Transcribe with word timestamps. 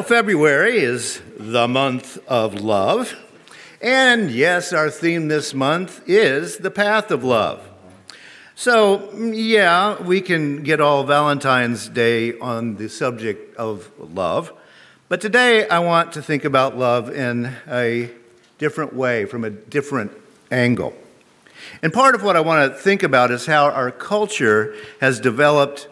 Well, 0.00 0.08
February 0.08 0.78
is 0.78 1.20
the 1.36 1.68
month 1.68 2.16
of 2.26 2.62
love. 2.62 3.14
And 3.82 4.30
yes, 4.30 4.72
our 4.72 4.88
theme 4.88 5.28
this 5.28 5.52
month 5.52 6.00
is 6.08 6.56
the 6.56 6.70
path 6.70 7.10
of 7.10 7.22
love. 7.22 7.68
So, 8.54 9.12
yeah, 9.12 10.00
we 10.00 10.22
can 10.22 10.62
get 10.62 10.80
all 10.80 11.04
Valentine's 11.04 11.86
Day 11.86 12.38
on 12.38 12.76
the 12.76 12.88
subject 12.88 13.54
of 13.58 13.90
love. 13.98 14.54
But 15.10 15.20
today 15.20 15.68
I 15.68 15.80
want 15.80 16.14
to 16.14 16.22
think 16.22 16.46
about 16.46 16.78
love 16.78 17.14
in 17.14 17.52
a 17.68 18.10
different 18.56 18.94
way, 18.94 19.26
from 19.26 19.44
a 19.44 19.50
different 19.50 20.12
angle. 20.50 20.94
And 21.82 21.92
part 21.92 22.14
of 22.14 22.22
what 22.22 22.36
I 22.36 22.40
want 22.40 22.72
to 22.72 22.78
think 22.78 23.02
about 23.02 23.30
is 23.30 23.44
how 23.44 23.66
our 23.66 23.90
culture 23.90 24.74
has 25.02 25.20
developed 25.20 25.88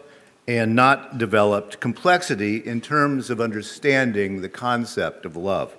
and 0.49 0.75
not 0.75 1.19
developed 1.19 1.79
complexity 1.79 2.57
in 2.57 2.81
terms 2.81 3.29
of 3.29 3.39
understanding 3.39 4.41
the 4.41 4.49
concept 4.49 5.23
of 5.23 5.35
love. 5.35 5.77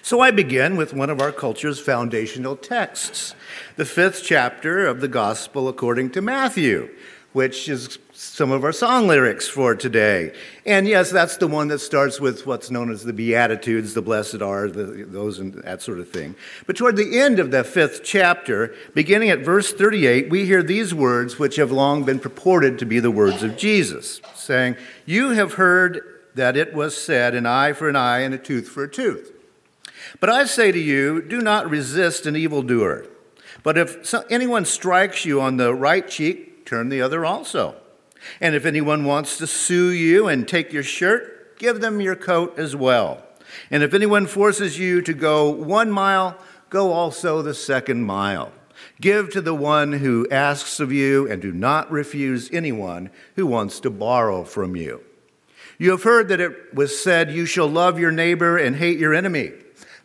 So 0.00 0.20
I 0.20 0.30
begin 0.30 0.78
with 0.78 0.94
one 0.94 1.10
of 1.10 1.20
our 1.20 1.32
culture's 1.32 1.78
foundational 1.78 2.56
texts, 2.56 3.34
the 3.76 3.84
fifth 3.84 4.22
chapter 4.24 4.86
of 4.86 5.02
the 5.02 5.08
Gospel 5.08 5.68
according 5.68 6.12
to 6.12 6.22
Matthew, 6.22 6.88
which 7.32 7.68
is 7.68 7.98
some 8.12 8.50
of 8.50 8.62
our 8.62 8.72
song 8.72 9.08
lyrics 9.08 9.48
for 9.48 9.74
today. 9.74 10.34
And 10.66 10.86
yes, 10.86 11.10
that's 11.10 11.38
the 11.38 11.48
one 11.48 11.68
that 11.68 11.78
starts 11.78 12.20
with 12.20 12.46
what's 12.46 12.70
known 12.70 12.90
as 12.90 13.04
the 13.04 13.12
Beatitudes, 13.12 13.94
the 13.94 14.02
blessed 14.02 14.42
are, 14.42 14.68
the, 14.68 15.04
those 15.08 15.38
and 15.38 15.54
that 15.54 15.82
sort 15.82 15.98
of 15.98 16.10
thing. 16.10 16.34
But 16.66 16.76
toward 16.76 16.96
the 16.96 17.18
end 17.18 17.38
of 17.38 17.50
the 17.50 17.64
fifth 17.64 18.02
chapter, 18.04 18.74
beginning 18.94 19.30
at 19.30 19.40
verse 19.40 19.72
38, 19.72 20.30
we 20.30 20.44
hear 20.44 20.62
these 20.62 20.92
words, 20.92 21.38
which 21.38 21.56
have 21.56 21.72
long 21.72 22.04
been 22.04 22.20
purported 22.20 22.78
to 22.78 22.86
be 22.86 23.00
the 23.00 23.10
words 23.10 23.42
of 23.42 23.56
Jesus, 23.56 24.20
saying, 24.34 24.76
You 25.06 25.30
have 25.30 25.54
heard 25.54 26.02
that 26.34 26.56
it 26.56 26.74
was 26.74 26.96
said, 26.96 27.34
an 27.34 27.46
eye 27.46 27.72
for 27.72 27.88
an 27.88 27.96
eye 27.96 28.20
and 28.20 28.34
a 28.34 28.38
tooth 28.38 28.68
for 28.68 28.84
a 28.84 28.90
tooth. 28.90 29.32
But 30.20 30.30
I 30.30 30.44
say 30.44 30.72
to 30.72 30.78
you, 30.78 31.22
do 31.22 31.40
not 31.40 31.68
resist 31.68 32.26
an 32.26 32.36
evildoer. 32.36 33.06
But 33.62 33.78
if 33.78 34.14
anyone 34.30 34.64
strikes 34.64 35.24
you 35.24 35.40
on 35.40 35.56
the 35.56 35.74
right 35.74 36.06
cheek, 36.08 36.51
turn 36.72 36.88
the 36.88 37.02
other 37.02 37.26
also. 37.26 37.76
And 38.40 38.54
if 38.54 38.64
anyone 38.64 39.04
wants 39.04 39.36
to 39.36 39.46
sue 39.46 39.90
you 39.90 40.26
and 40.26 40.48
take 40.48 40.72
your 40.72 40.82
shirt, 40.82 41.58
give 41.58 41.82
them 41.82 42.00
your 42.00 42.16
coat 42.16 42.58
as 42.58 42.74
well. 42.74 43.22
And 43.70 43.82
if 43.82 43.92
anyone 43.92 44.26
forces 44.26 44.78
you 44.78 45.02
to 45.02 45.12
go 45.12 45.50
one 45.50 45.90
mile, 45.90 46.38
go 46.70 46.92
also 46.92 47.42
the 47.42 47.52
second 47.52 48.04
mile. 48.04 48.52
Give 49.02 49.28
to 49.32 49.42
the 49.42 49.54
one 49.54 49.92
who 49.92 50.26
asks 50.30 50.80
of 50.80 50.90
you, 50.90 51.30
and 51.30 51.42
do 51.42 51.52
not 51.52 51.92
refuse 51.92 52.50
anyone 52.50 53.10
who 53.36 53.46
wants 53.46 53.78
to 53.80 53.90
borrow 53.90 54.42
from 54.42 54.74
you. 54.74 55.02
You 55.76 55.90
have 55.90 56.04
heard 56.04 56.28
that 56.28 56.40
it 56.40 56.74
was 56.74 56.98
said, 56.98 57.30
You 57.30 57.44
shall 57.44 57.68
love 57.68 57.98
your 57.98 58.12
neighbor 58.12 58.56
and 58.56 58.76
hate 58.76 58.98
your 58.98 59.12
enemy. 59.12 59.52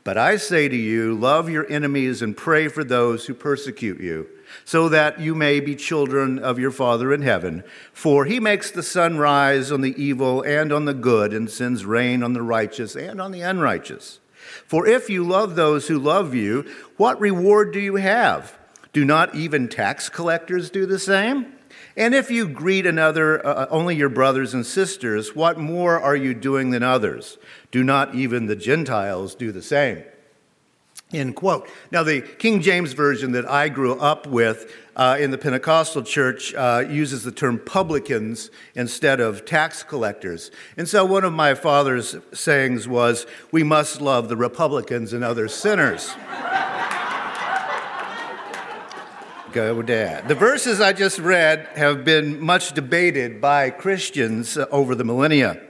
But 0.08 0.18
I 0.18 0.38
say 0.38 0.70
to 0.70 0.76
you, 0.78 1.16
love 1.16 1.50
your 1.50 1.70
enemies 1.70 2.22
and 2.22 2.38
pray 2.38 2.70
for 2.70 2.86
those 2.86 3.26
who 3.26 3.34
persecute 3.34 4.00
you 4.00 4.30
so 4.64 4.88
that 4.88 5.20
you 5.20 5.36
may 5.36 5.60
be 5.60 5.76
children 5.76 6.40
of 6.40 6.58
your 6.58 6.72
Father 6.72 7.14
in 7.14 7.23
heaven. 7.23 7.62
For 7.92 8.23
he 8.23 8.40
makes 8.40 8.72
the 8.72 8.84
sun 8.84 9.17
rise 9.17 9.70
on 9.70 9.82
the 9.82 10.02
evil 10.02 10.44
and 10.44 10.72
on 10.72 10.86
the 10.86 10.94
good, 10.94 11.34
and 11.34 11.50
sends 11.50 11.84
rain 11.84 12.23
on 12.23 12.32
the 12.32 12.42
righteous 12.42 12.96
and 12.96 13.20
on 13.20 13.34
the 13.34 13.42
unrighteous. 13.42 14.22
For 14.66 14.88
if 14.88 15.10
you 15.10 15.26
love 15.26 15.58
those 15.58 15.90
who 15.90 16.00
love 16.00 16.34
you, 16.34 16.64
what 16.96 17.20
reward 17.20 17.73
do 17.73 17.82
you 17.82 17.98
have? 17.98 18.58
Do 18.94 19.04
not 19.04 19.36
even 19.36 19.67
tax 19.67 20.08
collectors 20.08 20.70
do 20.70 20.86
the 20.86 21.00
same? 21.00 21.52
And 21.98 22.14
if 22.14 22.30
you 22.30 22.48
greet 22.48 22.86
another, 22.86 23.46
uh, 23.46 23.66
only 23.72 23.96
your 23.96 24.08
brothers 24.08 24.54
and 24.54 24.66
sisters, 24.66 25.36
what 25.36 25.60
more 25.60 26.00
are 26.00 26.16
you 26.16 26.36
doing 26.36 26.70
than 26.70 26.84
others? 26.84 27.40
Do 27.72 27.83
not 27.83 28.16
even 28.16 28.45
the 28.45 28.55
Gentiles 28.55 29.36
do 29.36 29.52
the 29.52 29.61
same? 29.61 30.04
End 31.14 31.38
quote. 31.38 31.70
Now, 31.89 32.04
the 32.04 32.20
King 32.20 32.61
James 32.61 32.92
Version 32.92 33.32
that 33.32 33.50
I 33.50 33.70
grew 33.70 33.98
up 33.98 34.28
with 34.28 34.73
uh, 34.98 35.16
in 35.17 35.32
the 35.32 35.38
Pentecostal 35.38 36.04
church 36.04 36.54
uh, 36.54 36.83
uses 36.89 37.23
the 37.23 37.32
term 37.32 37.60
publicans 37.60 38.52
instead 38.76 39.22
of 39.22 39.45
tax 39.45 39.83
collectors. 39.83 40.52
And 40.76 40.86
so, 40.89 41.05
one 41.05 41.23
of 41.23 41.32
my 41.32 41.54
father's 41.54 42.17
sayings 42.33 42.89
was, 42.89 43.26
We 43.52 43.64
must 43.64 44.02
love 44.02 44.28
the 44.28 44.36
Republicans 44.36 45.14
and 45.14 45.23
other 45.23 45.48
sinners. 45.48 46.14
Go, 49.54 49.82
Dad. 49.82 50.28
The 50.28 50.36
verses 50.36 50.82
I 50.82 50.92
just 50.92 51.20
read 51.20 51.70
have 51.76 52.04
been 52.04 52.42
much 52.42 52.73
debated 52.73 53.39
by 53.39 53.70
Christians 53.70 54.58
over 54.72 54.94
the 54.94 55.05
millennia. 55.05 55.67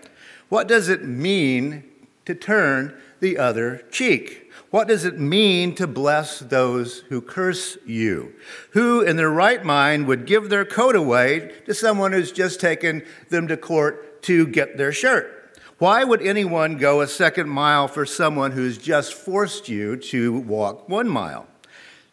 What 0.49 0.67
does 0.67 0.87
it 0.87 1.03
mean 1.03 1.83
to 2.25 2.33
turn 2.33 2.97
the 3.19 3.37
other 3.37 3.83
cheek? 3.91 4.51
What 4.69 4.87
does 4.87 5.05
it 5.05 5.19
mean 5.19 5.75
to 5.75 5.87
bless 5.87 6.39
those 6.39 6.99
who 7.09 7.21
curse 7.21 7.77
you? 7.85 8.33
Who 8.71 9.01
in 9.01 9.15
their 9.15 9.29
right 9.29 9.63
mind 9.63 10.07
would 10.07 10.25
give 10.25 10.49
their 10.49 10.65
coat 10.65 10.95
away 10.95 11.53
to 11.65 11.73
someone 11.73 12.11
who's 12.11 12.31
just 12.31 12.59
taken 12.59 13.03
them 13.29 13.47
to 13.47 13.57
court 13.57 14.21
to 14.23 14.45
get 14.47 14.77
their 14.77 14.91
shirt? 14.91 15.33
Why 15.79 16.03
would 16.03 16.21
anyone 16.21 16.77
go 16.77 17.01
a 17.01 17.07
second 17.07 17.49
mile 17.49 17.87
for 17.87 18.05
someone 18.05 18.51
who's 18.51 18.77
just 18.77 19.13
forced 19.13 19.69
you 19.69 19.95
to 19.95 20.39
walk 20.39 20.89
one 20.89 21.07
mile? 21.07 21.47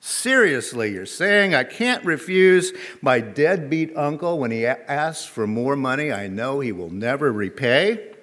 Seriously, 0.00 0.92
you're 0.92 1.06
saying 1.06 1.54
I 1.54 1.64
can't 1.64 2.04
refuse 2.04 2.72
my 3.00 3.20
deadbeat 3.20 3.96
uncle 3.96 4.38
when 4.38 4.50
he 4.50 4.66
asks 4.66 5.24
for 5.24 5.46
more 5.46 5.76
money 5.76 6.12
I 6.12 6.28
know 6.28 6.60
he 6.60 6.72
will 6.72 6.90
never 6.90 7.32
repay? 7.32 8.13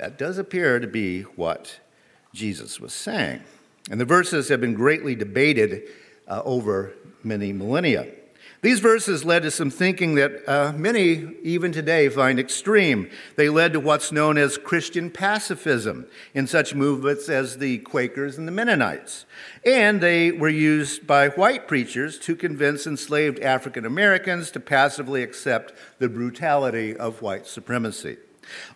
That 0.00 0.16
does 0.16 0.38
appear 0.38 0.80
to 0.80 0.86
be 0.86 1.22
what 1.36 1.78
Jesus 2.32 2.80
was 2.80 2.94
saying. 2.94 3.42
And 3.90 4.00
the 4.00 4.06
verses 4.06 4.48
have 4.48 4.58
been 4.58 4.72
greatly 4.72 5.14
debated 5.14 5.82
uh, 6.26 6.40
over 6.42 6.94
many 7.22 7.52
millennia. 7.52 8.06
These 8.62 8.80
verses 8.80 9.26
led 9.26 9.42
to 9.42 9.50
some 9.50 9.68
thinking 9.68 10.14
that 10.14 10.48
uh, 10.48 10.72
many, 10.72 11.34
even 11.42 11.70
today, 11.70 12.08
find 12.08 12.40
extreme. 12.40 13.10
They 13.36 13.50
led 13.50 13.74
to 13.74 13.80
what's 13.80 14.10
known 14.10 14.38
as 14.38 14.56
Christian 14.56 15.10
pacifism 15.10 16.06
in 16.32 16.46
such 16.46 16.74
movements 16.74 17.28
as 17.28 17.58
the 17.58 17.78
Quakers 17.80 18.38
and 18.38 18.48
the 18.48 18.52
Mennonites. 18.52 19.26
And 19.66 20.00
they 20.00 20.32
were 20.32 20.48
used 20.48 21.06
by 21.06 21.28
white 21.28 21.68
preachers 21.68 22.18
to 22.20 22.34
convince 22.34 22.86
enslaved 22.86 23.38
African 23.40 23.84
Americans 23.84 24.50
to 24.52 24.60
passively 24.60 25.22
accept 25.22 25.74
the 25.98 26.08
brutality 26.08 26.96
of 26.96 27.20
white 27.20 27.46
supremacy. 27.46 28.16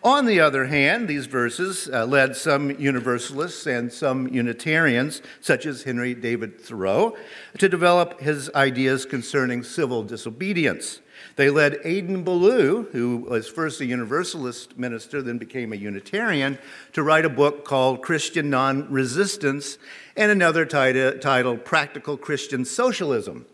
On 0.03 0.25
the 0.25 0.39
other 0.39 0.65
hand, 0.65 1.07
these 1.07 1.25
verses 1.25 1.89
uh, 1.91 2.05
led 2.05 2.35
some 2.35 2.71
Universalists 2.79 3.65
and 3.65 3.91
some 3.91 4.27
Unitarians, 4.27 5.21
such 5.41 5.65
as 5.65 5.83
Henry 5.83 6.13
David 6.13 6.59
Thoreau, 6.59 7.15
to 7.57 7.69
develop 7.69 8.19
his 8.19 8.49
ideas 8.53 9.05
concerning 9.05 9.63
civil 9.63 10.03
disobedience. 10.03 11.01
They 11.35 11.49
led 11.49 11.75
Adin 11.85 12.23
Ballou, 12.23 12.89
who 12.91 13.17
was 13.29 13.47
first 13.47 13.81
a 13.81 13.85
Universalist 13.85 14.77
minister, 14.77 15.21
then 15.21 15.37
became 15.37 15.73
a 15.73 15.77
Unitarian, 15.77 16.57
to 16.93 17.03
write 17.03 17.25
a 17.25 17.29
book 17.29 17.65
called 17.65 18.01
Christian 18.01 18.49
Non 18.49 18.91
Resistance 18.91 19.77
and 20.15 20.31
another 20.31 20.65
titled 20.65 21.65
Practical 21.65 22.17
Christian 22.17 22.63
Socialism. 22.63 23.45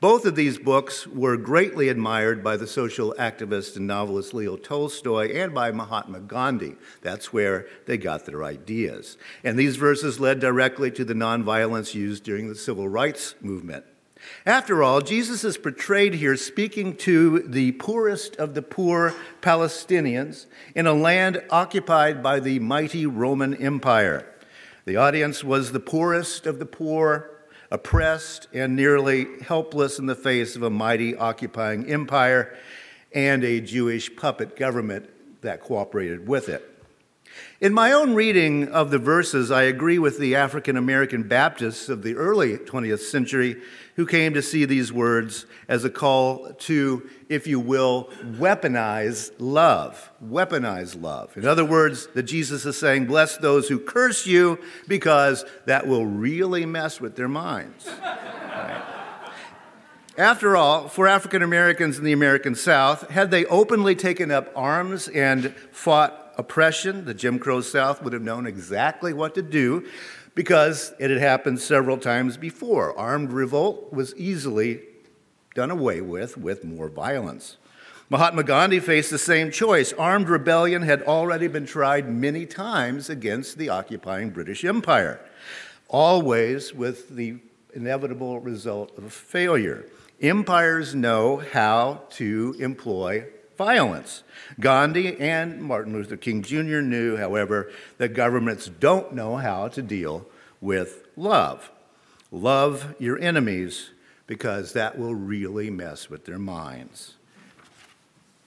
Both 0.00 0.26
of 0.26 0.36
these 0.36 0.58
books 0.58 1.08
were 1.08 1.36
greatly 1.36 1.88
admired 1.88 2.44
by 2.44 2.56
the 2.56 2.68
social 2.68 3.16
activist 3.18 3.76
and 3.76 3.88
novelist 3.88 4.32
Leo 4.32 4.56
Tolstoy 4.56 5.34
and 5.34 5.52
by 5.52 5.72
Mahatma 5.72 6.20
Gandhi. 6.20 6.76
That's 7.02 7.32
where 7.32 7.66
they 7.86 7.98
got 7.98 8.24
their 8.24 8.44
ideas. 8.44 9.18
And 9.42 9.58
these 9.58 9.74
verses 9.74 10.20
led 10.20 10.38
directly 10.38 10.92
to 10.92 11.04
the 11.04 11.14
nonviolence 11.14 11.94
used 11.94 12.22
during 12.22 12.48
the 12.48 12.54
civil 12.54 12.88
rights 12.88 13.34
movement. 13.40 13.86
After 14.46 14.84
all, 14.84 15.00
Jesus 15.00 15.42
is 15.42 15.58
portrayed 15.58 16.14
here 16.14 16.36
speaking 16.36 16.94
to 16.98 17.40
the 17.40 17.72
poorest 17.72 18.36
of 18.36 18.54
the 18.54 18.62
poor 18.62 19.14
Palestinians 19.40 20.46
in 20.76 20.86
a 20.86 20.92
land 20.92 21.42
occupied 21.50 22.22
by 22.22 22.38
the 22.38 22.60
mighty 22.60 23.04
Roman 23.04 23.52
Empire. 23.54 24.32
The 24.84 24.96
audience 24.96 25.42
was 25.42 25.72
the 25.72 25.80
poorest 25.80 26.46
of 26.46 26.60
the 26.60 26.66
poor 26.66 27.37
oppressed 27.70 28.48
and 28.52 28.74
nearly 28.74 29.26
helpless 29.42 29.98
in 29.98 30.06
the 30.06 30.14
face 30.14 30.56
of 30.56 30.62
a 30.62 30.70
mighty 30.70 31.16
occupying 31.16 31.86
empire 31.86 32.56
and 33.12 33.44
a 33.44 33.60
Jewish 33.60 34.14
puppet 34.16 34.56
government 34.56 35.08
that 35.42 35.60
cooperated 35.60 36.26
with 36.28 36.48
it. 36.48 36.77
In 37.60 37.74
my 37.74 37.90
own 37.90 38.14
reading 38.14 38.68
of 38.68 38.92
the 38.92 39.00
verses, 39.00 39.50
I 39.50 39.64
agree 39.64 39.98
with 39.98 40.20
the 40.20 40.36
African 40.36 40.76
American 40.76 41.24
Baptists 41.24 41.88
of 41.88 42.04
the 42.04 42.14
early 42.14 42.56
20th 42.56 43.00
century 43.00 43.60
who 43.96 44.06
came 44.06 44.32
to 44.34 44.42
see 44.42 44.64
these 44.64 44.92
words 44.92 45.44
as 45.66 45.84
a 45.84 45.90
call 45.90 46.52
to, 46.52 47.10
if 47.28 47.48
you 47.48 47.58
will, 47.58 48.10
weaponize 48.22 49.32
love. 49.40 50.12
Weaponize 50.24 51.02
love. 51.02 51.36
In 51.36 51.44
other 51.46 51.64
words, 51.64 52.06
that 52.14 52.22
Jesus 52.22 52.64
is 52.64 52.78
saying, 52.78 53.06
Bless 53.06 53.36
those 53.38 53.68
who 53.68 53.80
curse 53.80 54.24
you, 54.24 54.60
because 54.86 55.44
that 55.66 55.88
will 55.88 56.06
really 56.06 56.64
mess 56.64 57.00
with 57.00 57.16
their 57.16 57.26
minds. 57.26 57.90
After 60.16 60.56
all, 60.56 60.86
for 60.86 61.08
African 61.08 61.42
Americans 61.42 61.98
in 61.98 62.04
the 62.04 62.12
American 62.12 62.54
South, 62.54 63.10
had 63.10 63.32
they 63.32 63.46
openly 63.46 63.96
taken 63.96 64.30
up 64.30 64.52
arms 64.54 65.08
and 65.08 65.52
fought 65.72 66.27
oppression, 66.38 67.04
the 67.04 67.12
Jim 67.12 67.38
Crow 67.38 67.60
South 67.60 68.02
would 68.02 68.12
have 68.12 68.22
known 68.22 68.46
exactly 68.46 69.12
what 69.12 69.34
to 69.34 69.42
do 69.42 69.86
because 70.34 70.94
it 71.00 71.10
had 71.10 71.18
happened 71.18 71.60
several 71.60 71.98
times 71.98 72.36
before. 72.36 72.96
Armed 72.96 73.32
revolt 73.32 73.92
was 73.92 74.14
easily 74.14 74.80
done 75.54 75.70
away 75.70 76.00
with 76.00 76.38
with 76.38 76.64
more 76.64 76.88
violence. 76.88 77.56
Mahatma 78.08 78.44
Gandhi 78.44 78.80
faced 78.80 79.10
the 79.10 79.18
same 79.18 79.50
choice. 79.50 79.92
Armed 79.92 80.28
rebellion 80.28 80.82
had 80.82 81.02
already 81.02 81.48
been 81.48 81.66
tried 81.66 82.08
many 82.08 82.46
times 82.46 83.10
against 83.10 83.58
the 83.58 83.68
occupying 83.68 84.30
British 84.30 84.64
Empire, 84.64 85.20
always 85.88 86.72
with 86.72 87.10
the 87.10 87.38
inevitable 87.74 88.40
result 88.40 88.96
of 88.96 89.12
failure. 89.12 89.84
Empires 90.22 90.94
know 90.94 91.36
how 91.52 92.02
to 92.10 92.56
employ 92.58 93.26
violence. 93.58 94.22
Gandhi 94.58 95.18
and 95.20 95.60
Martin 95.60 95.92
Luther 95.92 96.16
King 96.16 96.42
Jr. 96.42 96.80
knew, 96.80 97.16
however, 97.16 97.70
that 97.98 98.14
governments 98.14 98.70
don't 98.80 99.12
know 99.12 99.36
how 99.36 99.68
to 99.68 99.82
deal 99.82 100.26
with 100.60 101.04
love. 101.16 101.70
Love 102.30 102.94
your 102.98 103.18
enemies 103.18 103.90
because 104.26 104.72
that 104.72 104.98
will 104.98 105.14
really 105.14 105.70
mess 105.70 106.08
with 106.08 106.24
their 106.24 106.38
minds. 106.38 107.14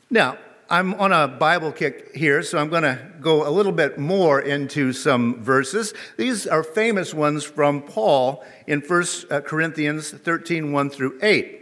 Now, 0.10 0.38
I'm 0.70 0.94
on 0.94 1.12
a 1.12 1.28
Bible 1.28 1.74
kick 1.74 2.16
here, 2.16 2.42
so 2.44 2.58
I'm 2.58 2.70
going 2.70 2.84
to 2.84 2.98
go 3.20 3.46
a 3.46 3.52
little 3.52 3.74
bit 3.74 3.98
more 3.98 4.40
into 4.40 4.94
some 4.94 5.44
verses. 5.44 5.94
These 6.16 6.48
are 6.48 6.64
famous 6.64 7.14
ones 7.14 7.44
from 7.44 7.82
Paul 7.82 8.46
in 8.68 8.80
1 8.80 9.06
uh, 9.30 9.42
Corinthians 9.42 10.12
13 10.12 10.72
1 10.72 10.90
through 10.90 11.20
8. 11.22 11.61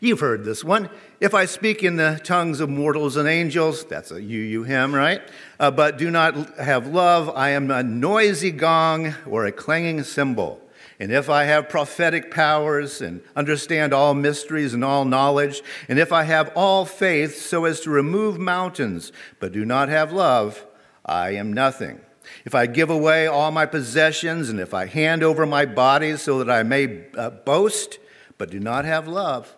You've 0.00 0.20
heard 0.20 0.44
this 0.44 0.64
one. 0.64 0.90
If 1.20 1.34
I 1.34 1.44
speak 1.44 1.82
in 1.82 1.96
the 1.96 2.20
tongues 2.22 2.60
of 2.60 2.68
mortals 2.68 3.16
and 3.16 3.28
angels, 3.28 3.84
that's 3.84 4.10
a 4.10 4.22
you, 4.22 4.40
you, 4.40 4.62
him, 4.62 4.94
right? 4.94 5.22
Uh, 5.58 5.70
but 5.70 5.98
do 5.98 6.10
not 6.10 6.58
have 6.58 6.86
love, 6.86 7.30
I 7.34 7.50
am 7.50 7.70
a 7.70 7.82
noisy 7.82 8.50
gong 8.50 9.14
or 9.26 9.46
a 9.46 9.52
clanging 9.52 10.02
cymbal. 10.02 10.60
And 10.98 11.12
if 11.12 11.28
I 11.28 11.44
have 11.44 11.68
prophetic 11.68 12.30
powers 12.30 13.02
and 13.02 13.20
understand 13.34 13.92
all 13.92 14.14
mysteries 14.14 14.72
and 14.72 14.82
all 14.82 15.04
knowledge, 15.04 15.62
and 15.88 15.98
if 15.98 16.10
I 16.10 16.22
have 16.22 16.50
all 16.56 16.86
faith 16.86 17.36
so 17.40 17.66
as 17.66 17.80
to 17.80 17.90
remove 17.90 18.38
mountains, 18.38 19.12
but 19.38 19.52
do 19.52 19.64
not 19.64 19.88
have 19.90 20.12
love, 20.12 20.64
I 21.04 21.30
am 21.30 21.52
nothing. 21.52 22.00
If 22.44 22.54
I 22.54 22.66
give 22.66 22.90
away 22.90 23.26
all 23.26 23.50
my 23.50 23.66
possessions, 23.66 24.48
and 24.48 24.58
if 24.58 24.72
I 24.72 24.86
hand 24.86 25.22
over 25.22 25.44
my 25.46 25.66
body 25.66 26.16
so 26.16 26.42
that 26.42 26.50
I 26.50 26.62
may 26.62 27.04
uh, 27.16 27.30
boast, 27.30 27.98
but 28.38 28.50
do 28.50 28.58
not 28.58 28.84
have 28.84 29.06
love, 29.06 29.54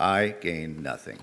I 0.00 0.34
gain 0.40 0.82
nothing. 0.82 1.18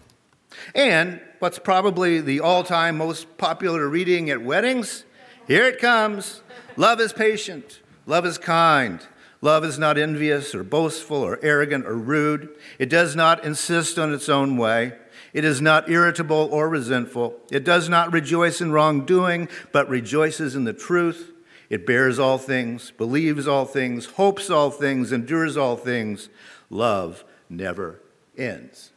And 0.76 1.20
what's 1.40 1.58
probably 1.58 2.22
the 2.22 2.40
all 2.40 2.64
time 2.64 2.98
most 2.98 3.38
popular 3.38 3.90
reading 3.90 4.30
at 4.30 4.44
weddings? 4.44 5.04
Here 5.48 5.66
it 5.66 5.80
comes. 5.80 6.42
Love 6.78 7.02
is 7.02 7.12
patient, 7.12 7.82
love 8.06 8.26
is 8.26 8.38
kind. 8.38 9.06
Love 9.40 9.64
is 9.64 9.78
not 9.78 10.00
envious 10.00 10.56
or 10.56 10.64
boastful 10.64 11.18
or 11.18 11.40
arrogant 11.44 11.86
or 11.86 11.96
rude. 11.96 12.50
It 12.80 12.90
does 12.90 13.16
not 13.16 13.44
insist 13.44 14.00
on 14.00 14.12
its 14.12 14.30
own 14.30 14.58
way. 14.58 14.94
It 15.32 15.46
is 15.46 15.62
not 15.62 15.90
irritable 15.90 16.50
or 16.52 16.68
resentful. 16.68 17.40
It 17.52 17.64
does 17.64 17.88
not 17.88 18.12
rejoice 18.12 18.62
in 18.62 18.72
wrongdoing, 18.72 19.48
but 19.72 19.90
rejoices 19.90 20.56
in 20.56 20.64
the 20.64 20.74
truth. 20.74 21.34
It 21.70 21.86
bears 21.86 22.18
all 22.18 22.40
things, 22.40 22.90
believes 22.90 23.48
all 23.48 23.66
things, 23.66 24.08
hopes 24.08 24.50
all 24.50 24.72
things, 24.72 25.12
endures 25.12 25.56
all 25.56 25.76
things. 25.76 26.30
Love 26.72 27.24
never 27.48 28.02
ends. 28.38 28.92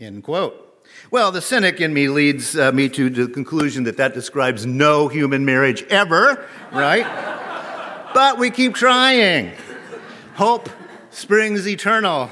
End 0.00 0.22
quote. 0.22 0.60
Well, 1.10 1.32
the 1.32 1.40
cynic 1.40 1.80
in 1.80 1.94
me 1.94 2.08
leads 2.08 2.56
uh, 2.56 2.72
me 2.72 2.88
to 2.90 3.08
the 3.10 3.28
conclusion 3.28 3.84
that 3.84 3.96
that 3.96 4.14
describes 4.14 4.66
no 4.66 5.08
human 5.08 5.44
marriage 5.44 5.82
ever, 5.84 6.46
right? 6.72 7.04
but 8.14 8.38
we 8.38 8.50
keep 8.50 8.74
trying. 8.74 9.52
Hope 10.34 10.68
springs 11.10 11.66
eternal, 11.66 12.30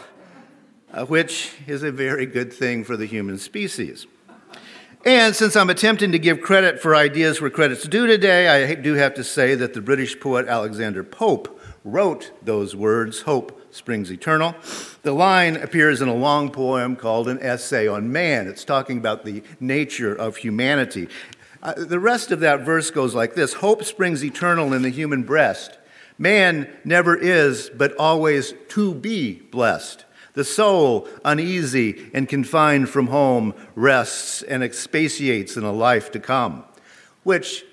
uh, 0.93 1.05
which 1.07 1.53
is 1.67 1.83
a 1.83 1.93
very 1.93 2.27
good 2.27 2.53
thing 2.53 2.85
for 2.85 2.97
the 2.97 3.07
human 3.07 3.39
species. 3.39 4.07
And 5.05 5.35
since 5.35 5.57
I'm 5.57 5.69
attempting 5.69 6.13
to 6.13 6.19
give 6.21 6.41
credit 6.41 6.81
for 6.81 6.95
ideas 6.95 7.41
where 7.41 7.51
credit's 7.51 7.89
due 7.89 8.07
today, 8.07 8.71
I 8.71 8.75
do 8.77 8.95
have 8.95 9.15
to 9.15 9.25
say 9.25 9.57
that 9.57 9.75
the 9.75 9.81
British 9.81 10.21
poet 10.21 10.47
Alexander 10.47 11.03
Pope 11.03 11.61
wrote 11.83 12.31
those 12.41 12.77
words, 12.77 13.23
hope 13.23 13.61
springs 13.75 14.13
eternal. 14.13 14.55
The 15.03 15.11
line 15.11 15.57
appears 15.57 16.03
in 16.03 16.09
a 16.09 16.15
long 16.15 16.53
poem 16.53 16.95
called 16.95 17.29
An 17.29 17.41
Essay 17.43 17.89
on 17.89 18.13
Man. 18.13 18.47
It's 18.47 18.65
talking 18.65 18.99
about 18.99 19.25
the 19.25 19.43
nature 19.59 20.15
of 20.15 20.37
humanity. 20.37 21.09
Uh, 21.65 21.75
the 21.75 21.99
rest 21.99 22.31
of 22.31 22.39
that 22.39 22.61
verse 22.61 22.93
goes 22.93 23.13
like 23.13 23.35
this 23.35 23.55
Hope 23.55 23.83
springs 23.83 24.25
eternal 24.25 24.73
in 24.73 24.83
the 24.83 24.89
human 24.89 25.25
breast. 25.25 25.79
Man 26.17 26.73
never 26.85 27.17
is, 27.17 27.71
but 27.71 27.97
always 27.97 28.55
to 28.69 28.95
be 28.95 29.41
blessed. 29.51 30.05
The 30.34 30.44
soul, 30.44 31.08
uneasy 31.25 32.11
and 32.14 32.29
confined 32.29 32.88
from 32.88 33.08
home, 33.08 33.55
rests 33.75 34.43
and 34.43 34.62
expatiates 34.62 35.56
in 35.56 35.64
a 35.64 35.73
life 35.73 36.11
to 36.12 36.20
come, 36.20 36.64
which 37.23 37.64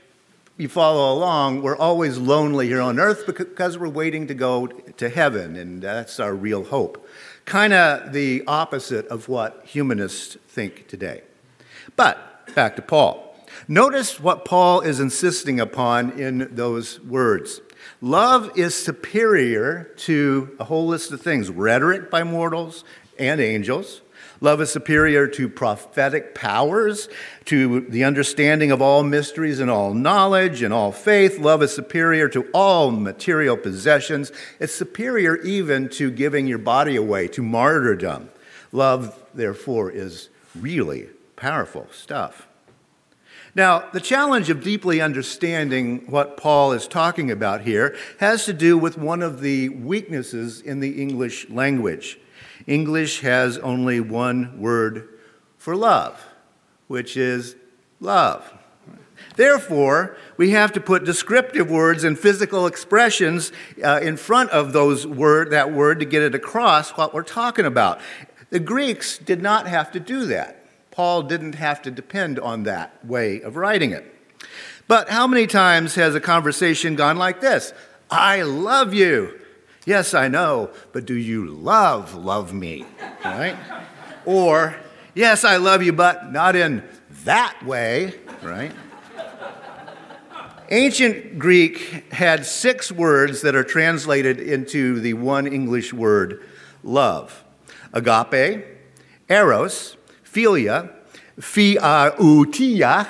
you 0.60 0.68
follow 0.68 1.14
along, 1.14 1.62
we're 1.62 1.78
always 1.78 2.18
lonely 2.18 2.68
here 2.68 2.82
on 2.82 3.00
earth 3.00 3.26
because 3.26 3.78
we're 3.78 3.88
waiting 3.88 4.28
to 4.28 4.34
go 4.34 4.68
to 4.68 5.08
heaven, 5.08 5.56
and 5.56 5.82
that's 5.82 6.20
our 6.20 6.36
real 6.36 6.66
hope. 6.66 7.08
Kind 7.46 7.72
of 7.72 8.12
the 8.12 8.44
opposite 8.46 9.08
of 9.08 9.30
what 9.30 9.62
humanists 9.66 10.38
think 10.50 10.90
today. 10.90 11.22
But 11.96 12.54
back 12.56 12.76
to 12.76 12.82
Paul. 12.82 13.38
Notice 13.70 14.20
what 14.20 14.44
Paul 14.44 14.82
is 14.82 15.00
insisting 15.00 15.62
upon 15.62 16.20
in 16.20 16.54
those 16.54 17.00
words. 17.00 17.62
Love 18.02 18.58
is 18.58 18.76
superior 18.76 19.92
to 19.98 20.56
a 20.60 20.64
whole 20.64 20.88
list 20.88 21.12
of 21.12 21.22
things 21.22 21.50
rhetoric 21.50 22.10
by 22.10 22.24
mortals 22.24 22.84
and 23.18 23.42
angels, 23.42 24.02
Love 24.42 24.62
is 24.62 24.72
superior 24.72 25.28
to 25.28 25.50
prophetic 25.50 26.34
powers, 26.34 27.10
to 27.46 27.82
the 27.82 28.06
understanding 28.06 28.72
of 28.72 28.82
all 28.82 29.04
mysteries 29.04 29.60
and 29.60 29.70
all 29.70 29.94
knowledge 29.94 30.62
and 30.62 30.74
all 30.74 30.94
faith. 30.94 31.40
Love 31.40 31.62
is 31.62 31.74
superior 31.74 32.30
to 32.30 32.44
all 32.54 32.90
material 32.90 33.58
possessions. 33.58 34.32
It's 34.60 34.74
superior 34.74 35.36
even 35.38 35.90
to 35.90 36.10
giving 36.10 36.48
your 36.48 36.58
body 36.58 36.96
away 36.96 37.28
to 37.30 37.44
martyrdom. 37.44 38.30
Love, 38.72 39.18
therefore, 39.34 39.92
is 39.92 40.30
really 40.56 41.10
powerful 41.36 41.88
stuff. 41.92 42.48
Now, 43.60 43.90
the 43.92 44.00
challenge 44.00 44.50
of 44.50 44.64
deeply 44.64 45.02
understanding 45.02 46.06
what 46.08 46.38
Paul 46.38 46.72
is 46.72 46.88
talking 46.88 47.30
about 47.30 47.60
here 47.60 47.94
has 48.22 48.46
to 48.46 48.54
do 48.54 48.78
with 48.78 48.98
one 48.98 49.22
of 49.22 49.42
the 49.42 49.68
weaknesses 49.68 50.62
in 50.62 50.80
the 50.80 51.02
English 51.02 51.50
language. 51.50 52.18
English 52.68 53.20
has 53.20 53.58
only 53.58 54.00
one 54.00 54.62
word 54.62 55.10
for 55.58 55.76
love, 55.76 56.26
which 56.88 57.18
is 57.18 57.58
love. 58.00 58.50
Therefore, 59.36 60.16
we 60.38 60.52
have 60.52 60.72
to 60.72 60.80
put 60.80 61.04
descriptive 61.04 61.70
words 61.70 62.06
and 62.06 62.18
physical 62.18 62.66
expressions 62.66 63.52
uh, 63.84 64.00
in 64.02 64.16
front 64.16 64.52
of 64.52 64.72
those 64.72 65.06
word, 65.06 65.52
that 65.52 65.74
word 65.74 66.00
to 66.00 66.06
get 66.06 66.22
it 66.22 66.34
across 66.34 66.92
what 66.92 67.14
we're 67.14 67.24
talking 67.24 67.66
about. 67.66 68.00
The 68.52 68.62
Greeks 68.62 69.18
did 69.18 69.42
not 69.42 69.68
have 69.68 69.92
to 69.92 70.00
do 70.00 70.28
that. 70.28 70.60
Paul 70.92 71.24
didn't 71.24 71.56
have 71.56 71.82
to 71.84 71.92
depend 71.92 72.40
on 72.40 72.64
that 72.64 73.06
way 73.06 73.42
of 73.42 73.56
writing 73.56 73.92
it. 73.92 74.16
But 74.88 75.10
how 75.10 75.28
many 75.28 75.46
times 75.48 75.96
has 75.96 76.16
a 76.16 76.20
conversation 76.20 76.96
gone 76.96 77.18
like 77.18 77.42
this? 77.42 77.74
I 78.10 78.42
love 78.42 78.94
you. 78.94 79.40
Yes, 79.86 80.14
I 80.14 80.28
know, 80.28 80.72
but 80.92 81.06
do 81.06 81.14
you 81.14 81.48
love, 81.48 82.16
love 82.16 82.54
me? 82.54 82.86
Right? 83.24 83.56
or, 84.26 84.76
yes, 85.14 85.44
I 85.44 85.58
love 85.58 85.84
you, 85.84 85.94
but 85.94 86.32
not 86.32 86.56
in 86.56 86.84
that 87.24 87.64
way, 87.66 88.14
right? 88.42 88.72
Ancient 90.72 91.40
Greek 91.40 92.14
had 92.14 92.46
six 92.46 92.92
words 92.92 93.42
that 93.42 93.56
are 93.56 93.64
translated 93.64 94.40
into 94.40 95.00
the 95.00 95.14
one 95.14 95.48
English 95.48 95.94
word 95.94 96.44
love 96.84 97.44
agape, 97.92 98.66
eros, 99.30 99.98
philia, 100.32 100.92
philautia, 101.40 103.08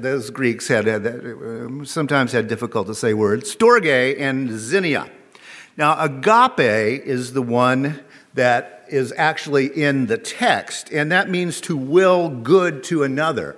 those, 0.00 0.30
Greeks 0.30 0.68
had, 0.68 0.88
uh, 0.88 1.84
sometimes 1.84 2.32
had 2.32 2.48
difficult 2.48 2.86
to 2.86 2.94
say 2.94 3.14
words, 3.14 3.54
storge 3.54 4.18
and 4.20 4.50
xenia. 4.50 5.10
Now, 5.76 5.96
agape 6.02 7.04
is 7.04 7.32
the 7.32 7.42
one 7.42 8.00
that 8.34 8.84
is 8.88 9.12
actually 9.16 9.66
in 9.66 10.06
the 10.06 10.18
text, 10.18 10.90
and 10.90 11.10
that 11.12 11.28
means 11.28 11.60
to 11.62 11.76
will 11.76 12.28
good 12.28 12.82
to 12.84 13.02
another. 13.02 13.56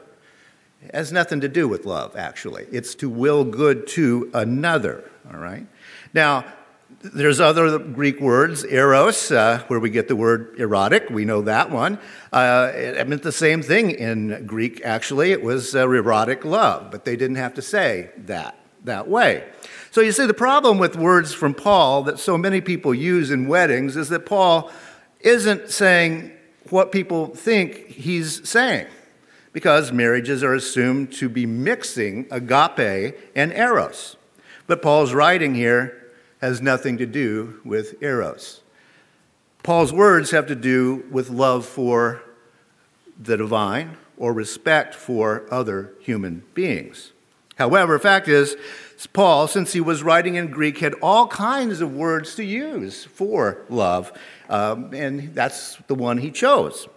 It 0.83 0.95
has 0.95 1.13
nothing 1.13 1.41
to 1.41 1.49
do 1.49 1.69
with 1.69 1.87
love, 1.87 2.17
actually. 2.17 2.67
It's 2.73 2.95
to 2.97 3.09
will 3.09 3.45
good 3.45 3.87
to 3.89 4.31
another, 4.35 5.11
all 5.33 5.39
right? 5.39 5.67
Now, 6.13 6.45
there's 7.03 7.41
other 7.41 7.79
Greek 7.79 8.21
words, 8.21 8.65
eros, 8.65 9.33
uh, 9.33 9.63
where 9.67 9.81
we 9.81 9.91
get 9.91 10.07
the 10.07 10.15
word 10.15 10.55
erotic. 10.59 11.11
We 11.11 11.25
know 11.25 11.43
that 11.43 11.71
one. 11.71 11.99
Uh, 12.33 12.71
it 12.73 13.09
meant 13.09 13.23
the 13.23 13.33
same 13.33 13.63
thing 13.63 13.91
in 13.91 14.47
Greek, 14.47 14.81
actually. 14.85 15.33
It 15.33 15.43
was 15.43 15.75
uh, 15.75 15.89
erotic 15.89 16.45
love, 16.45 16.91
but 16.91 17.05
they 17.05 17.17
didn't 17.17 17.37
have 17.37 17.55
to 17.55 17.63
say 17.63 18.11
that 18.19 18.57
that 18.85 19.09
way. 19.09 19.45
So 19.91 20.01
you 20.01 20.13
see, 20.13 20.27
the 20.27 20.35
problem 20.35 20.79
with 20.79 20.97
words 20.97 21.35
from 21.35 21.55
Paul 21.55 22.05
that 22.05 22.19
so 22.19 22.39
many 22.39 22.61
people 22.61 22.95
use 22.95 23.31
in 23.31 23.47
weddings 23.47 23.97
is 23.97 24.09
that 24.09 24.27
Paul 24.27 24.71
isn't 25.21 25.71
saying 25.71 26.33
what 26.71 26.93
people 26.93 27.27
think 27.27 27.89
he's 27.89 28.49
saying 28.49 28.87
because 29.53 29.93
marriages 29.93 30.43
are 30.43 30.55
assumed 30.55 31.13
to 31.13 31.29
be 31.29 31.47
mixing 31.47 32.27
agape 32.31 33.17
and 33.37 33.53
eros. 33.53 34.17
But 34.67 34.83
Paul's 34.83 35.13
writing 35.13 35.55
here 35.55 36.02
has 36.43 36.61
nothing 36.61 36.99
to 36.99 37.07
do 37.07 37.61
with 37.65 38.03
eros. 38.03 38.61
Paul's 39.63 39.93
words 39.93 40.33
have 40.33 40.49
to 40.49 40.57
do 40.57 41.05
with 41.11 41.31
love 41.31 41.65
for 41.65 42.21
the 43.19 43.37
divine 43.37 43.97
or 44.17 44.33
respect 44.33 44.93
for 44.95 45.47
other 45.53 45.93
human 46.01 46.43
beings. 46.53 47.13
However, 47.57 47.97
fact 48.01 48.27
is, 48.27 48.57
Paul, 49.13 49.47
since 49.47 49.73
he 49.73 49.81
was 49.81 50.03
writing 50.03 50.35
in 50.35 50.49
Greek, 50.49 50.79
had 50.79 50.95
all 50.95 51.29
kinds 51.29 51.81
of 51.81 51.95
words 51.95 52.35
to 52.35 52.45
use 52.45 53.05
for 53.05 53.59
love, 53.69 54.13
um, 54.49 54.93
and 54.93 55.35
that's 55.35 55.77
the 55.87 55.95
one 55.95 56.19
he 56.19 56.33
chose. 56.33 56.89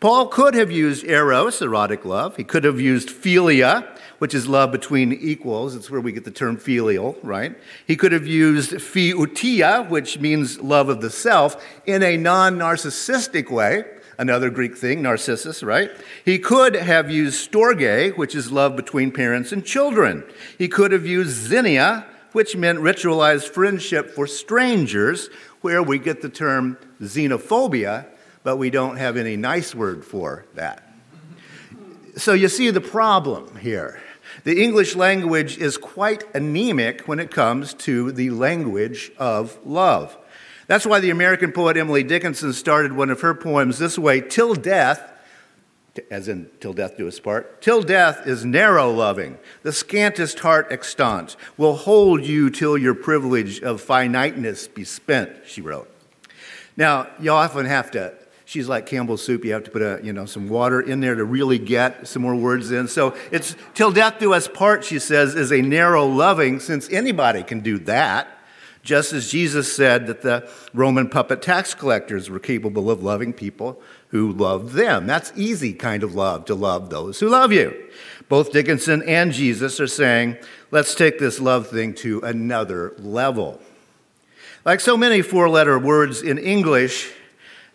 Paul 0.00 0.28
could 0.28 0.54
have 0.54 0.70
used 0.70 1.04
eros, 1.04 1.62
erotic 1.62 2.04
love. 2.04 2.36
He 2.36 2.44
could 2.44 2.64
have 2.64 2.80
used 2.80 3.08
philia, 3.08 3.86
which 4.18 4.34
is 4.34 4.46
love 4.46 4.72
between 4.72 5.12
equals. 5.12 5.74
It's 5.74 5.90
where 5.90 6.00
we 6.00 6.12
get 6.12 6.24
the 6.24 6.30
term 6.30 6.56
filial, 6.56 7.16
right? 7.22 7.56
He 7.86 7.96
could 7.96 8.12
have 8.12 8.26
used 8.26 8.72
philautia, 8.72 9.88
which 9.88 10.18
means 10.18 10.60
love 10.60 10.88
of 10.88 11.00
the 11.00 11.10
self, 11.10 11.62
in 11.86 12.02
a 12.02 12.16
non 12.16 12.56
narcissistic 12.56 13.50
way 13.50 13.84
another 14.18 14.50
Greek 14.50 14.76
thing, 14.76 15.02
Narcissus, 15.02 15.62
right? 15.62 15.90
He 16.24 16.38
could 16.38 16.74
have 16.74 17.10
used 17.10 17.50
storge, 17.50 18.16
which 18.16 18.34
is 18.34 18.50
love 18.50 18.76
between 18.76 19.10
parents 19.12 19.52
and 19.52 19.64
children. 19.64 20.24
He 20.58 20.68
could 20.68 20.92
have 20.92 21.06
used 21.06 21.30
xenia, 21.30 22.06
which 22.32 22.56
meant 22.56 22.78
ritualized 22.78 23.48
friendship 23.48 24.10
for 24.10 24.26
strangers, 24.26 25.28
where 25.60 25.82
we 25.82 25.98
get 25.98 26.22
the 26.22 26.28
term 26.28 26.78
xenophobia, 27.00 28.06
but 28.46 28.58
we 28.58 28.70
don't 28.70 28.96
have 28.96 29.16
any 29.16 29.36
nice 29.36 29.74
word 29.74 30.04
for 30.04 30.46
that. 30.54 30.88
So 32.16 32.32
you 32.32 32.46
see 32.46 32.70
the 32.70 32.80
problem 32.80 33.56
here. 33.56 34.00
The 34.44 34.62
English 34.62 34.94
language 34.94 35.58
is 35.58 35.76
quite 35.76 36.22
anemic 36.32 37.08
when 37.08 37.18
it 37.18 37.32
comes 37.32 37.74
to 37.74 38.12
the 38.12 38.30
language 38.30 39.10
of 39.18 39.58
love. 39.66 40.16
That's 40.68 40.86
why 40.86 41.00
the 41.00 41.10
American 41.10 41.50
poet 41.50 41.76
Emily 41.76 42.04
Dickinson 42.04 42.52
started 42.52 42.92
one 42.92 43.10
of 43.10 43.20
her 43.22 43.34
poems 43.34 43.80
this 43.80 43.98
way 43.98 44.20
Till 44.20 44.54
death, 44.54 45.02
as 46.08 46.28
in 46.28 46.48
till 46.60 46.72
death 46.72 46.96
do 46.96 47.08
us 47.08 47.18
part, 47.18 47.60
till 47.60 47.82
death 47.82 48.28
is 48.28 48.44
narrow 48.44 48.92
loving, 48.92 49.38
the 49.64 49.72
scantest 49.72 50.38
heart 50.38 50.68
extant, 50.70 51.34
will 51.56 51.74
hold 51.74 52.24
you 52.24 52.48
till 52.50 52.78
your 52.78 52.94
privilege 52.94 53.60
of 53.60 53.80
finiteness 53.80 54.68
be 54.68 54.84
spent, 54.84 55.32
she 55.46 55.60
wrote. 55.60 55.90
Now, 56.76 57.08
you 57.18 57.32
often 57.32 57.66
have 57.66 57.90
to 57.92 58.14
she's 58.46 58.66
like 58.66 58.86
Campbell's 58.86 59.22
soup. 59.22 59.44
You 59.44 59.52
have 59.52 59.64
to 59.64 59.70
put 59.70 59.82
a, 59.82 60.00
you 60.02 60.14
know, 60.14 60.24
some 60.24 60.48
water 60.48 60.80
in 60.80 61.00
there 61.00 61.14
to 61.14 61.24
really 61.24 61.58
get 61.58 62.08
some 62.08 62.22
more 62.22 62.34
words 62.34 62.70
in. 62.70 62.88
So 62.88 63.14
it's 63.30 63.54
till 63.74 63.92
death 63.92 64.18
do 64.18 64.32
us 64.32 64.48
part, 64.48 64.82
she 64.82 64.98
says, 64.98 65.34
is 65.34 65.52
a 65.52 65.60
narrow 65.60 66.06
loving, 66.06 66.60
since 66.60 66.88
anybody 66.88 67.42
can 67.42 67.60
do 67.60 67.78
that 67.80 68.28
just 68.86 69.12
as 69.12 69.30
Jesus 69.30 69.74
said 69.74 70.06
that 70.06 70.22
the 70.22 70.48
Roman 70.72 71.10
puppet 71.10 71.42
tax 71.42 71.74
collectors 71.74 72.30
were 72.30 72.38
capable 72.38 72.88
of 72.88 73.02
loving 73.02 73.32
people 73.32 73.82
who 74.10 74.32
loved 74.32 74.74
them. 74.74 75.08
That's 75.08 75.32
easy 75.34 75.74
kind 75.74 76.04
of 76.04 76.14
love 76.14 76.44
to 76.44 76.54
love 76.54 76.88
those 76.88 77.18
who 77.18 77.28
love 77.28 77.52
you. 77.52 77.74
Both 78.28 78.52
Dickinson 78.52 79.02
and 79.02 79.32
Jesus 79.32 79.80
are 79.80 79.88
saying, 79.88 80.36
let's 80.70 80.94
take 80.94 81.18
this 81.18 81.40
love 81.40 81.66
thing 81.66 81.94
to 81.94 82.20
another 82.20 82.94
level. 82.98 83.60
Like 84.64 84.80
so 84.80 84.96
many 84.96 85.20
four 85.20 85.48
letter 85.48 85.78
words 85.78 86.22
in 86.22 86.38
English, 86.38 87.12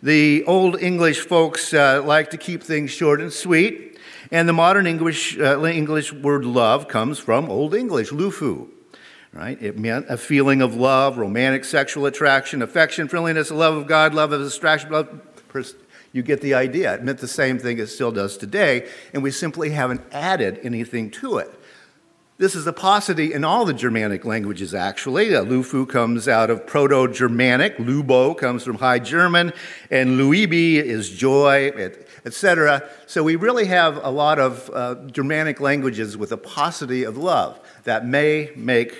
the 0.02 0.44
old 0.44 0.82
English 0.82 1.20
folks 1.20 1.72
uh, 1.72 2.02
like 2.04 2.30
to 2.30 2.36
keep 2.36 2.62
things 2.62 2.90
short 2.90 3.20
and 3.20 3.32
sweet, 3.32 3.98
and 4.32 4.48
the 4.48 4.52
modern 4.52 4.86
English, 4.86 5.38
uh, 5.38 5.62
English 5.64 6.12
word 6.12 6.44
love 6.44 6.88
comes 6.88 7.18
from 7.18 7.48
Old 7.48 7.74
English, 7.74 8.10
lufu, 8.10 8.68
right? 9.32 9.60
It 9.62 9.78
meant 9.78 10.06
a 10.08 10.16
feeling 10.16 10.60
of 10.60 10.74
love, 10.74 11.18
romantic 11.18 11.64
sexual 11.64 12.06
attraction, 12.06 12.62
affection, 12.62 13.08
friendliness, 13.08 13.50
love 13.50 13.76
of 13.76 13.86
God, 13.86 14.14
love 14.14 14.32
of 14.32 14.40
distraction, 14.40 14.90
love. 14.90 15.20
You 16.14 16.22
get 16.22 16.40
the 16.40 16.54
idea. 16.54 16.94
It 16.94 17.02
meant 17.02 17.18
the 17.18 17.28
same 17.28 17.58
thing 17.58 17.78
it 17.78 17.86
still 17.86 18.12
does 18.12 18.36
today, 18.36 18.88
and 19.14 19.22
we 19.22 19.30
simply 19.30 19.70
haven't 19.70 20.02
added 20.12 20.60
anything 20.62 21.10
to 21.12 21.38
it. 21.38 21.50
This 22.42 22.56
is 22.56 22.66
a 22.66 22.72
paucity 22.72 23.32
in 23.32 23.44
all 23.44 23.64
the 23.64 23.72
Germanic 23.72 24.24
languages, 24.24 24.74
actually. 24.74 25.32
Uh, 25.32 25.44
Lufu 25.44 25.88
comes 25.88 26.26
out 26.26 26.50
of 26.50 26.66
Proto 26.66 27.06
Germanic, 27.06 27.76
Lubo 27.76 28.36
comes 28.36 28.64
from 28.64 28.78
High 28.78 28.98
German, 28.98 29.52
and 29.92 30.18
Luibi 30.18 30.74
is 30.74 31.08
joy, 31.08 31.70
etc. 32.24 32.82
So 33.06 33.22
we 33.22 33.36
really 33.36 33.66
have 33.66 34.04
a 34.04 34.10
lot 34.10 34.40
of 34.40 34.68
uh, 34.74 34.96
Germanic 35.06 35.60
languages 35.60 36.16
with 36.16 36.32
a 36.32 36.36
paucity 36.36 37.04
of 37.04 37.16
love 37.16 37.60
that 37.84 38.08
may 38.08 38.50
make 38.56 38.92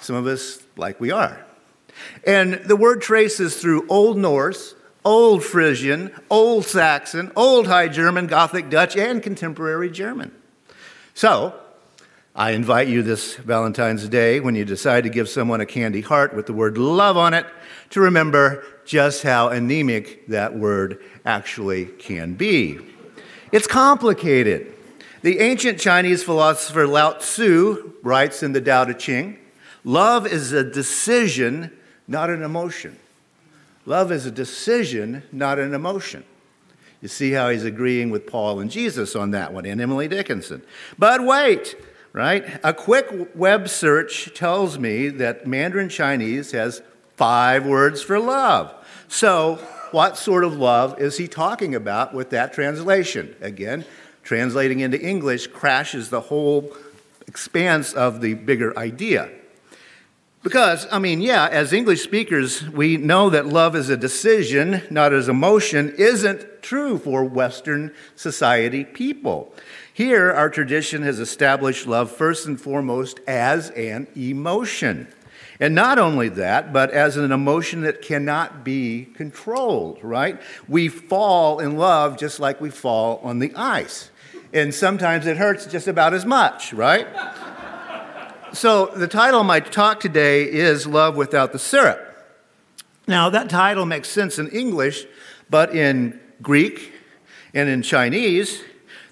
some 0.00 0.16
of 0.16 0.26
us 0.26 0.62
like 0.78 0.98
we 0.98 1.10
are. 1.10 1.44
And 2.26 2.54
the 2.54 2.74
word 2.74 3.02
traces 3.02 3.60
through 3.60 3.86
Old 3.90 4.16
Norse, 4.16 4.74
Old 5.04 5.44
Frisian, 5.44 6.10
Old 6.30 6.64
Saxon, 6.64 7.32
Old 7.36 7.66
High 7.66 7.88
German, 7.88 8.28
Gothic 8.28 8.70
Dutch, 8.70 8.96
and 8.96 9.22
contemporary 9.22 9.90
German. 9.90 10.32
So, 11.12 11.52
I 12.38 12.52
invite 12.52 12.86
you 12.86 13.02
this 13.02 13.34
Valentine's 13.34 14.08
Day, 14.08 14.38
when 14.38 14.54
you 14.54 14.64
decide 14.64 15.02
to 15.02 15.10
give 15.10 15.28
someone 15.28 15.60
a 15.60 15.66
candy 15.66 16.00
heart 16.00 16.36
with 16.36 16.46
the 16.46 16.52
word 16.52 16.78
love 16.78 17.16
on 17.16 17.34
it, 17.34 17.44
to 17.90 18.00
remember 18.00 18.64
just 18.86 19.24
how 19.24 19.48
anemic 19.48 20.24
that 20.28 20.56
word 20.56 21.02
actually 21.24 21.86
can 21.86 22.34
be. 22.34 22.78
It's 23.50 23.66
complicated. 23.66 24.72
The 25.22 25.40
ancient 25.40 25.80
Chinese 25.80 26.22
philosopher 26.22 26.86
Lao 26.86 27.14
Tzu 27.14 27.94
writes 28.04 28.44
in 28.44 28.52
the 28.52 28.60
Tao 28.60 28.84
Te 28.84 28.94
Ching 28.94 29.36
Love 29.82 30.24
is 30.24 30.52
a 30.52 30.62
decision, 30.62 31.76
not 32.06 32.30
an 32.30 32.44
emotion. 32.44 32.96
Love 33.84 34.12
is 34.12 34.26
a 34.26 34.30
decision, 34.30 35.24
not 35.32 35.58
an 35.58 35.74
emotion. 35.74 36.22
You 37.02 37.08
see 37.08 37.32
how 37.32 37.48
he's 37.48 37.64
agreeing 37.64 38.10
with 38.10 38.28
Paul 38.28 38.60
and 38.60 38.70
Jesus 38.70 39.16
on 39.16 39.32
that 39.32 39.52
one, 39.52 39.66
and 39.66 39.80
Emily 39.80 40.06
Dickinson. 40.06 40.62
But 40.96 41.24
wait, 41.24 41.74
right? 42.12 42.58
A 42.62 42.72
quick 42.72 43.28
web 43.34 43.68
search 43.68 44.34
tells 44.34 44.78
me 44.78 45.08
that 45.08 45.46
Mandarin 45.46 45.88
Chinese 45.88 46.52
has 46.52 46.82
five 47.16 47.66
words 47.66 48.02
for 48.02 48.18
love. 48.18 48.72
So, 49.08 49.56
what 49.90 50.16
sort 50.16 50.44
of 50.44 50.54
love 50.56 51.00
is 51.00 51.16
he 51.16 51.28
talking 51.28 51.74
about 51.74 52.12
with 52.14 52.30
that 52.30 52.52
translation? 52.52 53.34
Again, 53.40 53.84
translating 54.22 54.80
into 54.80 55.00
English 55.00 55.46
crashes 55.48 56.10
the 56.10 56.20
whole 56.20 56.76
expanse 57.26 57.92
of 57.94 58.20
the 58.20 58.34
bigger 58.34 58.78
idea. 58.78 59.30
Because, 60.42 60.86
I 60.92 60.98
mean, 60.98 61.20
yeah, 61.20 61.48
as 61.48 61.72
English 61.72 62.02
speakers, 62.02 62.66
we 62.68 62.96
know 62.96 63.28
that 63.30 63.46
love 63.46 63.74
is 63.74 63.90
a 63.90 63.96
decision, 63.96 64.82
not 64.88 65.12
as 65.12 65.28
emotion, 65.28 65.92
isn't 65.98 66.62
true 66.62 66.98
for 66.98 67.24
Western 67.24 67.92
society 68.14 68.84
people. 68.84 69.52
Here, 69.98 70.30
our 70.30 70.48
tradition 70.48 71.02
has 71.02 71.18
established 71.18 71.88
love 71.88 72.12
first 72.12 72.46
and 72.46 72.60
foremost 72.60 73.18
as 73.26 73.70
an 73.70 74.06
emotion. 74.14 75.08
And 75.58 75.74
not 75.74 75.98
only 75.98 76.28
that, 76.28 76.72
but 76.72 76.92
as 76.92 77.16
an 77.16 77.32
emotion 77.32 77.80
that 77.80 78.00
cannot 78.00 78.62
be 78.62 79.08
controlled, 79.16 79.98
right? 80.04 80.40
We 80.68 80.86
fall 80.86 81.58
in 81.58 81.76
love 81.76 82.16
just 82.16 82.38
like 82.38 82.60
we 82.60 82.70
fall 82.70 83.18
on 83.24 83.40
the 83.40 83.52
ice. 83.56 84.12
And 84.52 84.72
sometimes 84.72 85.26
it 85.26 85.36
hurts 85.36 85.66
just 85.66 85.88
about 85.88 86.14
as 86.14 86.24
much, 86.24 86.72
right? 86.72 87.08
So, 88.52 88.92
the 88.94 89.08
title 89.08 89.40
of 89.40 89.46
my 89.46 89.58
talk 89.58 89.98
today 89.98 90.44
is 90.44 90.86
Love 90.86 91.16
Without 91.16 91.50
the 91.50 91.58
Syrup. 91.58 92.24
Now, 93.08 93.30
that 93.30 93.50
title 93.50 93.84
makes 93.84 94.08
sense 94.08 94.38
in 94.38 94.48
English, 94.50 95.06
but 95.50 95.74
in 95.74 96.20
Greek 96.40 96.92
and 97.52 97.68
in 97.68 97.82
Chinese, 97.82 98.62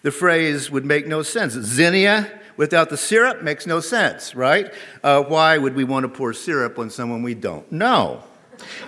the 0.06 0.12
phrase 0.12 0.70
would 0.70 0.84
make 0.84 1.08
no 1.08 1.20
sense. 1.20 1.54
Xenia 1.54 2.30
without 2.56 2.90
the 2.90 2.96
syrup 2.96 3.42
makes 3.42 3.66
no 3.66 3.80
sense, 3.80 4.36
right? 4.36 4.72
Uh, 5.02 5.20
why 5.20 5.58
would 5.58 5.74
we 5.74 5.82
want 5.82 6.04
to 6.04 6.08
pour 6.08 6.32
syrup 6.32 6.78
on 6.78 6.88
someone 6.90 7.24
we 7.24 7.34
don't 7.34 7.72
know? 7.72 8.22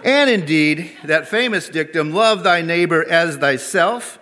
And 0.05 0.31
indeed, 0.31 0.93
that 1.03 1.27
famous 1.27 1.69
dictum, 1.69 2.13
love 2.13 2.45
thy 2.45 2.63
neighbor 2.63 3.05
as 3.11 3.37
thyself, 3.37 4.21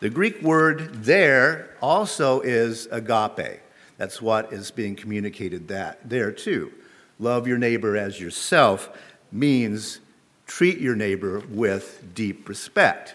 the 0.00 0.10
Greek 0.10 0.42
word 0.42 1.04
there 1.04 1.76
also 1.80 2.40
is 2.40 2.88
agape. 2.90 3.60
That's 3.96 4.20
what 4.20 4.52
is 4.52 4.72
being 4.72 4.96
communicated 4.96 5.68
that 5.68 6.00
there 6.10 6.32
too. 6.32 6.72
Love 7.20 7.46
your 7.46 7.58
neighbor 7.58 7.96
as 7.96 8.20
yourself 8.20 8.90
means 9.30 10.00
treat 10.48 10.78
your 10.78 10.96
neighbor 10.96 11.38
with 11.48 12.16
deep 12.16 12.48
respect. 12.48 13.14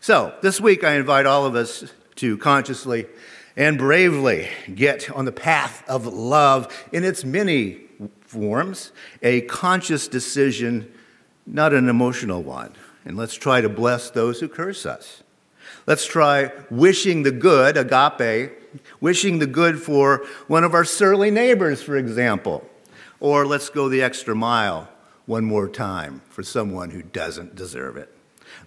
So, 0.00 0.32
this 0.42 0.60
week 0.60 0.84
I 0.84 0.94
invite 0.94 1.26
all 1.26 1.44
of 1.44 1.56
us 1.56 1.92
to 2.16 2.36
consciously 2.38 3.06
and 3.56 3.78
bravely 3.78 4.48
get 4.74 5.10
on 5.10 5.24
the 5.24 5.32
path 5.32 5.82
of 5.88 6.06
love 6.06 6.86
in 6.92 7.04
its 7.04 7.24
many 7.24 7.80
forms, 8.20 8.92
a 9.22 9.40
conscious 9.42 10.08
decision, 10.08 10.92
not 11.46 11.72
an 11.72 11.88
emotional 11.88 12.42
one. 12.42 12.72
And 13.04 13.16
let's 13.16 13.34
try 13.34 13.60
to 13.60 13.68
bless 13.68 14.10
those 14.10 14.40
who 14.40 14.48
curse 14.48 14.84
us. 14.84 15.22
Let's 15.86 16.04
try 16.04 16.52
wishing 16.70 17.22
the 17.22 17.30
good, 17.30 17.76
agape, 17.76 18.52
wishing 19.00 19.38
the 19.38 19.46
good 19.46 19.80
for 19.80 20.24
one 20.48 20.64
of 20.64 20.74
our 20.74 20.84
surly 20.84 21.30
neighbors, 21.30 21.82
for 21.82 21.96
example. 21.96 22.68
Or 23.20 23.46
let's 23.46 23.70
go 23.70 23.88
the 23.88 24.02
extra 24.02 24.34
mile 24.34 24.88
one 25.26 25.44
more 25.44 25.68
time 25.68 26.22
for 26.28 26.42
someone 26.42 26.90
who 26.90 27.02
doesn't 27.02 27.54
deserve 27.54 27.96
it. 27.96 28.15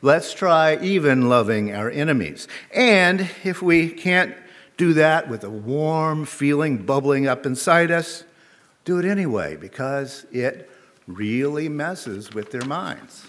Let's 0.02 0.34
try 0.34 0.78
even 0.82 1.30
loving 1.30 1.74
our 1.74 1.90
enemies. 1.90 2.48
And 2.74 3.30
if 3.44 3.62
we 3.62 3.90
can't 3.90 4.36
do 4.78 4.94
that 4.94 5.28
with 5.28 5.44
a 5.44 5.50
warm 5.50 6.26
feeling 6.26 6.78
bubbling 6.78 7.28
up 7.28 7.46
inside 7.46 7.92
us, 7.92 8.24
do 8.86 8.98
it 8.98 9.06
anyway 9.06 9.56
because 9.56 10.26
it 10.32 10.70
really 11.06 11.68
messes 11.68 12.34
with 12.34 12.52
their 12.52 12.66
minds. 12.66 13.26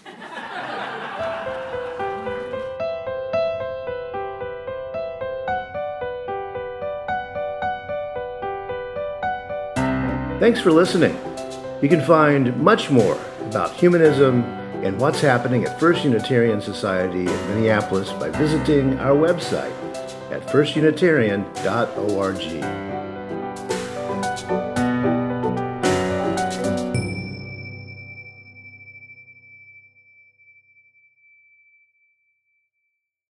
Thanks 10.39 10.61
for 10.61 10.73
listening. 10.73 11.19
You 11.83 11.89
can 11.89 12.01
find 12.01 12.57
much 12.57 12.91
more 12.91 13.19
about 13.43 13.73
humanism 13.75 14.45
and 14.85 14.99
what's 14.99 15.21
happening 15.21 15.65
at 15.65 15.79
First 15.79 16.05
Unitarian 16.05 16.61
Society 16.61 17.21
in 17.21 17.49
Minneapolis 17.49 18.11
by 18.13 18.31
visiting 18.31 18.99
our 18.99 19.15
website 19.15 19.73
at 20.31 20.47
firstunitarian.org. 20.47 22.90